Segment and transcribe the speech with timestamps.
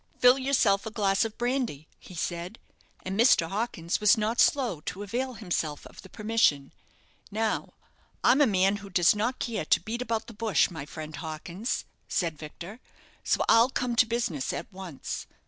[0.17, 2.57] "Fill yourself a glass of brandy," he said.
[3.05, 3.47] And Mr.
[3.49, 6.73] Hawkins was not slow to avail himself of the permission.
[7.29, 7.75] "Now,
[8.23, 11.85] I'm a man who does not care to beat about the bush, my friend Hawkins,"
[12.07, 12.79] said Victor,
[13.23, 15.27] "so I'll come to business at once.